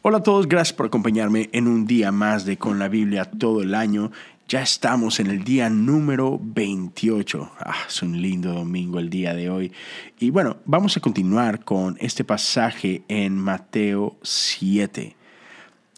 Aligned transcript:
Hola 0.00 0.18
a 0.18 0.22
todos, 0.22 0.46
gracias 0.46 0.76
por 0.76 0.86
acompañarme 0.86 1.50
en 1.52 1.66
un 1.66 1.84
día 1.84 2.12
más 2.12 2.44
de 2.44 2.56
Con 2.56 2.78
la 2.78 2.86
Biblia 2.86 3.24
todo 3.24 3.62
el 3.62 3.74
año. 3.74 4.12
Ya 4.46 4.62
estamos 4.62 5.18
en 5.18 5.26
el 5.26 5.42
día 5.42 5.68
número 5.70 6.38
28. 6.40 7.50
Ah, 7.58 7.74
es 7.88 8.00
un 8.00 8.22
lindo 8.22 8.52
domingo 8.52 9.00
el 9.00 9.10
día 9.10 9.34
de 9.34 9.50
hoy. 9.50 9.72
Y 10.20 10.30
bueno, 10.30 10.58
vamos 10.66 10.96
a 10.96 11.00
continuar 11.00 11.64
con 11.64 11.96
este 11.98 12.22
pasaje 12.22 13.02
en 13.08 13.36
Mateo 13.38 14.16
7. 14.22 15.16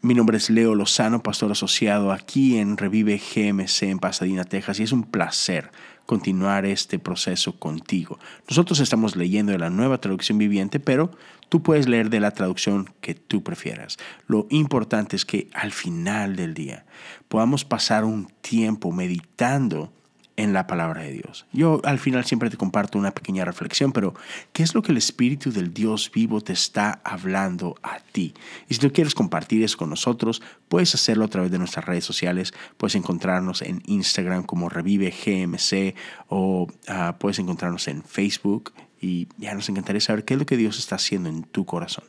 Mi 0.00 0.14
nombre 0.14 0.36
es 0.36 0.48
Leo 0.48 0.76
Lozano, 0.76 1.24
pastor 1.24 1.50
asociado 1.50 2.12
aquí 2.12 2.58
en 2.58 2.76
Revive 2.76 3.18
GMC 3.18 3.82
en 3.82 3.98
Pasadena, 3.98 4.44
Texas, 4.44 4.78
y 4.78 4.84
es 4.84 4.92
un 4.92 5.02
placer 5.02 5.72
continuar 6.06 6.66
este 6.66 7.00
proceso 7.00 7.58
contigo. 7.58 8.20
Nosotros 8.48 8.78
estamos 8.78 9.16
leyendo 9.16 9.50
de 9.50 9.58
la 9.58 9.70
nueva 9.70 9.98
traducción 9.98 10.38
viviente, 10.38 10.78
pero 10.78 11.10
tú 11.48 11.64
puedes 11.64 11.88
leer 11.88 12.10
de 12.10 12.20
la 12.20 12.30
traducción 12.30 12.94
que 13.00 13.14
tú 13.14 13.42
prefieras. 13.42 13.96
Lo 14.28 14.46
importante 14.50 15.16
es 15.16 15.24
que 15.24 15.50
al 15.52 15.72
final 15.72 16.36
del 16.36 16.54
día 16.54 16.86
podamos 17.26 17.64
pasar 17.64 18.04
un 18.04 18.28
tiempo 18.40 18.92
meditando 18.92 19.92
en 20.38 20.52
la 20.52 20.68
palabra 20.68 21.02
de 21.02 21.10
Dios. 21.10 21.46
Yo 21.52 21.80
al 21.82 21.98
final 21.98 22.24
siempre 22.24 22.48
te 22.48 22.56
comparto 22.56 22.96
una 22.96 23.10
pequeña 23.10 23.44
reflexión, 23.44 23.90
pero 23.90 24.14
¿qué 24.52 24.62
es 24.62 24.72
lo 24.72 24.82
que 24.82 24.92
el 24.92 24.98
Espíritu 24.98 25.50
del 25.50 25.74
Dios 25.74 26.12
vivo 26.14 26.40
te 26.40 26.52
está 26.52 27.00
hablando 27.02 27.74
a 27.82 27.98
ti? 27.98 28.34
Y 28.68 28.74
si 28.74 28.80
tú 28.80 28.92
quieres 28.92 29.16
compartir 29.16 29.64
eso 29.64 29.76
con 29.76 29.90
nosotros, 29.90 30.40
puedes 30.68 30.94
hacerlo 30.94 31.24
a 31.24 31.28
través 31.28 31.50
de 31.50 31.58
nuestras 31.58 31.84
redes 31.84 32.04
sociales. 32.04 32.54
Puedes 32.76 32.94
encontrarnos 32.94 33.62
en 33.62 33.82
Instagram 33.86 34.44
como 34.44 34.68
Revive 34.68 35.10
GMC 35.10 35.96
o 36.28 36.68
ah, 36.86 37.16
puedes 37.18 37.40
encontrarnos 37.40 37.88
en 37.88 38.04
Facebook 38.04 38.72
y 39.00 39.26
ya 39.38 39.54
nos 39.54 39.68
encantaría 39.68 40.00
saber 40.00 40.24
qué 40.24 40.34
es 40.34 40.40
lo 40.40 40.46
que 40.46 40.56
Dios 40.56 40.78
está 40.78 40.94
haciendo 40.94 41.28
en 41.28 41.42
tu 41.42 41.66
corazón. 41.66 42.04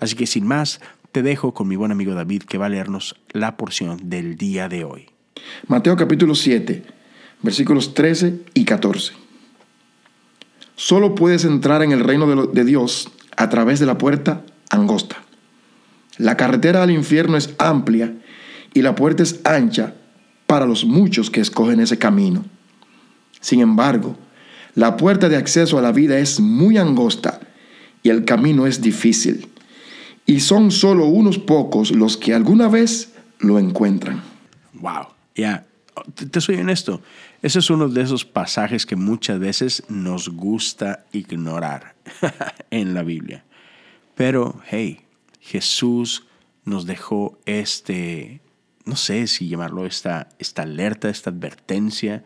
Así 0.00 0.16
que 0.16 0.26
sin 0.26 0.46
más, 0.46 0.80
te 1.12 1.22
dejo 1.22 1.52
con 1.52 1.68
mi 1.68 1.76
buen 1.76 1.92
amigo 1.92 2.14
David 2.14 2.44
que 2.44 2.56
va 2.56 2.64
a 2.64 2.70
leernos 2.70 3.14
la 3.32 3.58
porción 3.58 4.08
del 4.08 4.38
día 4.38 4.70
de 4.70 4.84
hoy. 4.84 5.10
Mateo 5.68 5.96
capítulo 5.96 6.34
7 6.34 6.93
versículos 7.44 7.94
13 7.94 8.40
y 8.54 8.64
14. 8.64 9.12
Solo 10.76 11.14
puedes 11.14 11.44
entrar 11.44 11.82
en 11.82 11.92
el 11.92 12.00
reino 12.00 12.46
de, 12.46 12.64
Dios 12.64 13.10
a 13.36 13.48
través 13.50 13.78
de 13.78 13.86
la 13.86 13.98
puerta 13.98 14.42
angosta. 14.70 15.22
La 16.16 16.36
carretera 16.36 16.82
al 16.82 16.90
infierno 16.90 17.36
es 17.36 17.54
amplia 17.58 18.14
y 18.72 18.82
la 18.82 18.94
puerta 18.94 19.22
es 19.22 19.40
ancha 19.44 19.94
para 20.46 20.66
los 20.66 20.84
muchos 20.84 21.30
que 21.30 21.40
escogen 21.40 21.80
ese 21.80 21.98
camino. 21.98 22.44
Sin 23.40 23.60
embargo, 23.60 24.16
la 24.74 24.96
puerta 24.96 25.28
de 25.28 25.36
acceso 25.36 25.78
a 25.78 25.82
la 25.82 25.92
vida 25.92 26.18
es 26.18 26.40
muy 26.40 26.78
angosta 26.78 27.40
y 28.02 28.08
el 28.08 28.24
camino 28.24 28.66
es 28.66 28.80
difícil. 28.80 29.48
Y 30.26 30.40
son 30.40 30.70
solo 30.70 31.06
unos 31.06 31.38
pocos 31.38 31.90
los 31.90 32.16
que 32.16 32.32
alguna 32.34 32.68
vez 32.68 33.12
lo 33.38 33.58
encuentran. 33.58 34.22
Wow, 34.72 35.08
ya, 35.34 35.66
te 36.30 36.40
soy 36.40 36.56
honesto. 36.56 37.00
Ese 37.42 37.58
es 37.60 37.70
uno 37.70 37.88
de 37.88 38.02
esos 38.02 38.24
pasajes 38.24 38.86
que 38.86 38.96
muchas 38.96 39.38
veces 39.38 39.84
nos 39.88 40.28
gusta 40.28 41.04
ignorar 41.12 41.94
en 42.70 42.94
la 42.94 43.02
Biblia. 43.02 43.44
Pero, 44.14 44.60
hey, 44.68 45.00
Jesús 45.40 46.26
nos 46.64 46.86
dejó 46.86 47.38
este, 47.46 48.40
no 48.84 48.96
sé 48.96 49.26
si 49.26 49.48
llamarlo 49.48 49.86
esta, 49.86 50.28
esta 50.38 50.62
alerta, 50.62 51.08
esta 51.08 51.30
advertencia 51.30 52.24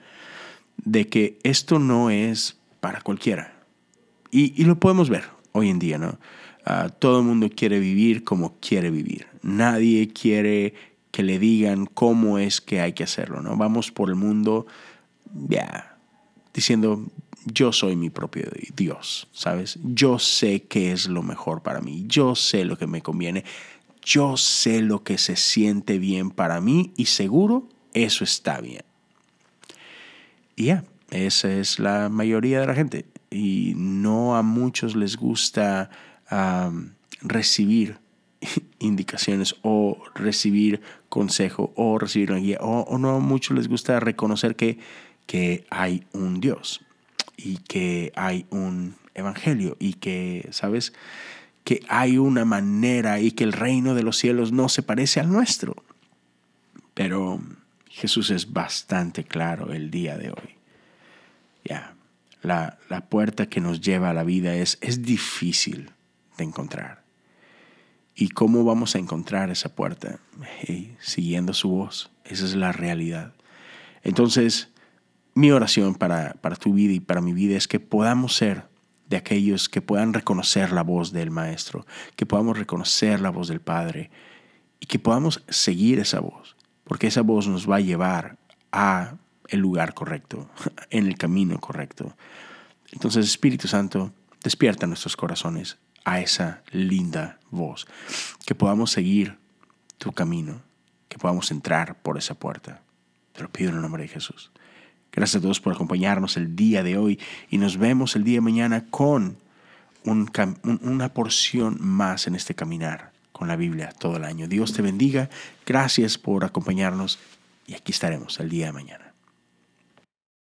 de 0.85 1.09
que 1.09 1.39
esto 1.43 1.79
no 1.79 2.11
es 2.11 2.59
para 2.81 3.01
cualquiera. 3.01 3.55
Y, 4.31 4.65
lo 4.65 4.79
podemos 4.79 5.09
ver 5.09 5.25
hoy 5.53 5.71
en 5.71 5.79
día, 5.79 5.99
¿no? 5.99 6.19
Ah, 6.65 6.91
todo 6.91 7.21
el 7.21 7.25
mundo 7.25 7.49
quiere 7.55 7.81
vivir 7.81 8.25
como 8.25 8.59
quiere 8.61 8.91
vivir. 8.91 9.27
Nadie 9.43 10.09
quiere 10.13 10.75
que 11.11 11.23
le 11.23 11.39
digan 11.39 11.87
cómo 11.87 12.39
es 12.39 12.61
que 12.61 12.81
hay 12.81 12.93
que 12.93 13.05
hacerlo, 13.05 13.41
¿no? 13.41 13.57
Vamos 13.57 13.91
por 13.91 14.09
el 14.09 14.15
mundo 14.15 14.67
ya, 15.49 15.99
diciendo, 16.55 17.07
yo 17.45 17.73
soy 17.73 17.97
mi 17.97 18.11
propio 18.11 18.51
Dios, 18.75 19.29
¿sabes? 19.33 19.79
Yo 19.83 20.19
sé 20.19 20.63
qué 20.65 20.93
es 20.93 21.09
lo 21.09 21.23
mejor 21.23 21.63
para 21.63 21.81
mí, 21.81 22.05
yo 22.07 22.35
sé 22.35 22.65
lo 22.65 22.77
que 22.77 22.87
me 22.87 23.03
conviene, 23.03 23.45
yo 24.03 24.37
sé 24.37 24.81
lo 24.81 25.03
que 25.03 25.19
se 25.19 25.37
siente 25.37 25.99
bien 25.99 26.31
para 26.31 26.61
mí 26.61 26.93
y 26.97 27.07
seguro 27.07 27.69
eso 27.95 28.25
está 28.25 28.61
bien. 28.61 28.83
Y 30.57 30.67
ya, 30.67 30.85
esa 31.11 31.53
es 31.53 31.79
la 31.79 32.09
mayoría 32.09 32.61
de 32.61 32.67
la 32.67 32.75
gente. 32.75 33.07
Y 33.31 33.75
no 33.77 34.37
a 34.37 34.43
muchos 34.43 34.97
les 34.97 35.17
gusta 35.17 35.91
recibir 37.23 37.99
indicaciones 38.79 39.57
o 39.63 39.99
recibir 40.15 40.81
consejo 41.09 41.73
o 41.77 41.99
recibir 41.99 42.33
una 42.33 42.41
guía 42.41 42.59
o, 42.61 42.81
o 42.81 42.99
no 42.99 43.11
a 43.11 43.19
muchos 43.19 43.57
les 43.57 43.69
gusta 43.69 44.01
reconocer 44.01 44.57
que 44.57 44.79
que 45.29 45.67
hay 45.69 46.05
un 46.15 46.41
Dios 46.41 46.81
y 47.37 47.59
que 47.59 48.13
hay 48.17 48.47
un 48.49 48.97
evangelio 49.15 49.77
y 49.79 49.93
que, 49.93 50.49
¿sabes? 50.53 50.95
Que 51.65 51.83
hay 51.89 52.17
una 52.17 52.47
manera 52.47 53.21
y 53.21 53.33
que 53.33 53.45
el 53.45 53.53
reino 53.53 53.95
de 53.95 54.03
los 54.03 54.17
cielos 54.17 54.53
no 54.53 54.71
se 54.71 54.83
parece 54.83 55.21
al 55.21 55.31
nuestro. 55.31 55.77
Pero 56.95 57.43
Jesús 57.91 58.31
es 58.31 58.55
bastante 58.55 59.23
claro 59.23 59.73
el 59.73 59.91
día 59.91 60.17
de 60.17 60.31
hoy. 60.31 60.57
Ya, 61.63 61.95
la, 62.41 62.79
la, 62.89 63.03
puerta 63.05 63.51
que 63.51 63.61
nos 63.61 63.83
lleva 63.83 64.09
a 64.09 64.15
la 64.15 64.25
vida 64.25 64.55
es, 64.55 64.79
es 64.81 65.03
difícil 65.03 65.91
de 66.39 66.45
encontrar. 66.45 67.03
¿Y 68.21 68.31
cómo 68.31 68.65
vamos 68.65 68.97
a 68.97 68.99
encontrar 68.99 69.49
esa 69.49 69.69
puerta? 69.77 70.19
siguiendo 70.99 71.55
su 71.55 71.69
voz. 71.69 72.11
Esa 72.25 72.47
es 72.47 72.57
la 72.57 72.73
realidad. 72.73 73.33
Entonces, 74.03 74.71
mi 75.35 75.53
oración 75.53 75.95
para, 75.95 76.33
para 76.41 76.57
tu 76.57 76.73
vida 76.73 76.93
y 76.95 76.99
para 76.99 77.21
mi 77.21 77.33
vida 77.33 77.57
es 77.57 77.69
que 77.69 77.79
podamos 77.79 78.35
ser 78.35 78.65
de 79.09 79.19
aquellos 79.19 79.69
que 79.69 79.83
puedan 79.83 80.15
reconocer 80.15 80.73
la 80.73 80.83
voz 80.83 81.13
del 81.13 81.31
Maestro, 81.31 81.87
que 82.17 82.27
podamos 82.27 82.59
reconocer 82.59 83.21
la 83.21 83.31
voz 83.31 83.47
del 83.47 83.61
Padre 83.61 84.11
y 84.81 84.87
que 84.87 84.99
podamos 84.99 85.45
seguir 85.49 86.01
esa 86.01 86.19
voz, 86.19 86.57
porque 86.83 87.07
esa 87.07 87.23
voz 87.23 87.47
nos 87.47 87.71
va 87.71 87.77
a 87.77 87.81
llevar 87.81 88.37
a 88.73 89.15
el 89.47 89.61
lugar 89.61 89.95
correcto, 89.95 90.51
en 90.91 91.07
el 91.07 91.17
camino 91.17 91.61
correcto. 91.61 92.17
Entonces, 92.91 93.27
Espíritu 93.27 93.69
Santo, 93.69 94.13
despierta 94.43 94.89
nuestros 94.89 95.17
corazones 95.17 95.79
a 96.09 96.21
esa 96.21 96.63
linda 96.73 97.39
voz, 97.51 97.87
que 98.47 98.55
podamos 98.55 98.91
seguir 98.91 99.37
tu 99.99 100.13
camino, 100.13 100.63
que 101.11 101.19
podamos 101.19 101.51
entrar 101.51 101.97
por 101.97 102.17
esa 102.17 102.35
puerta. 102.35 102.81
Te 103.35 103.43
lo 103.43 103.51
pido 103.51 103.69
en 103.71 103.77
el 103.77 103.83
nombre 103.83 104.05
de 104.05 104.09
Jesús. 104.09 104.51
Gracias 105.13 105.41
a 105.41 105.43
todos 105.43 105.61
por 105.61 105.75
acompañarnos 105.75 106.39
el 106.39 106.57
día 106.57 106.83
de 106.83 106.97
hoy 106.97 107.19
y 107.51 107.59
nos 107.59 107.77
vemos 107.77 108.17
el 108.17 108.25
día 108.25 108.37
de 108.37 108.41
mañana 108.41 108.87
con 108.89 109.37
una 110.05 111.13
porción 111.13 111.77
más 111.79 112.27
en 112.27 112.35
este 112.35 112.55
caminar 112.55 113.13
con 113.33 113.47
la 113.47 113.57
Biblia 113.57 113.93
todo 113.99 114.17
el 114.17 114.25
año. 114.25 114.49
Dios 114.49 114.73
te 114.73 114.81
bendiga, 114.81 115.29
gracias 115.67 116.17
por 116.17 116.43
acompañarnos 116.43 117.19
y 117.67 117.75
aquí 117.75 117.93
estaremos 117.93 118.41
el 118.41 118.49
día 118.49 118.67
de 118.67 118.73
mañana. 118.73 119.08